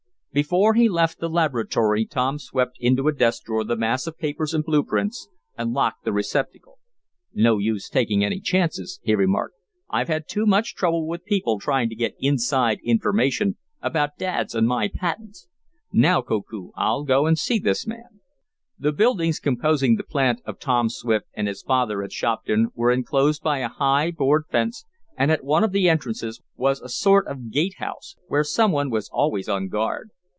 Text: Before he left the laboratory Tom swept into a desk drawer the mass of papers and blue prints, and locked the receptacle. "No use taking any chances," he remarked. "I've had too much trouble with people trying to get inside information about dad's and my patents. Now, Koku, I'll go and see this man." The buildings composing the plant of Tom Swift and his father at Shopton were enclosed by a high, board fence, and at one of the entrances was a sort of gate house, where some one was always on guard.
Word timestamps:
Before 0.33 0.75
he 0.75 0.87
left 0.87 1.19
the 1.19 1.27
laboratory 1.29 2.05
Tom 2.05 2.39
swept 2.39 2.77
into 2.79 3.09
a 3.09 3.11
desk 3.11 3.43
drawer 3.43 3.65
the 3.65 3.75
mass 3.75 4.07
of 4.07 4.17
papers 4.17 4.53
and 4.53 4.63
blue 4.63 4.81
prints, 4.81 5.27
and 5.57 5.73
locked 5.73 6.05
the 6.05 6.13
receptacle. 6.13 6.79
"No 7.33 7.57
use 7.57 7.89
taking 7.89 8.23
any 8.23 8.39
chances," 8.39 9.01
he 9.03 9.13
remarked. 9.13 9.55
"I've 9.89 10.07
had 10.07 10.29
too 10.29 10.45
much 10.45 10.73
trouble 10.73 11.05
with 11.05 11.25
people 11.25 11.59
trying 11.59 11.89
to 11.89 11.95
get 11.95 12.15
inside 12.17 12.79
information 12.81 13.57
about 13.81 14.17
dad's 14.17 14.55
and 14.55 14.65
my 14.69 14.87
patents. 14.87 15.49
Now, 15.91 16.21
Koku, 16.21 16.71
I'll 16.77 17.03
go 17.03 17.25
and 17.25 17.37
see 17.37 17.59
this 17.59 17.85
man." 17.85 18.21
The 18.79 18.93
buildings 18.93 19.37
composing 19.37 19.97
the 19.97 20.03
plant 20.03 20.39
of 20.45 20.59
Tom 20.59 20.87
Swift 20.87 21.25
and 21.33 21.49
his 21.49 21.61
father 21.61 22.01
at 22.03 22.13
Shopton 22.13 22.69
were 22.73 22.89
enclosed 22.89 23.43
by 23.43 23.57
a 23.57 23.67
high, 23.67 24.11
board 24.11 24.45
fence, 24.49 24.85
and 25.17 25.29
at 25.29 25.43
one 25.43 25.65
of 25.65 25.73
the 25.73 25.89
entrances 25.89 26.41
was 26.55 26.79
a 26.79 26.87
sort 26.87 27.27
of 27.27 27.51
gate 27.51 27.75
house, 27.79 28.15
where 28.29 28.45
some 28.45 28.71
one 28.71 28.89
was 28.89 29.09
always 29.11 29.49
on 29.49 29.67
guard. 29.67 30.09